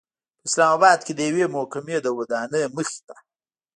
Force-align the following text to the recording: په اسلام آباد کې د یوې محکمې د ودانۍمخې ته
په 0.39 0.45
اسلام 0.47 0.69
آباد 0.77 0.99
کې 1.05 1.13
د 1.15 1.19
یوې 1.29 1.45
محکمې 1.55 1.97
د 2.01 2.07
ودانۍمخې 2.17 2.99
ته 3.07 3.15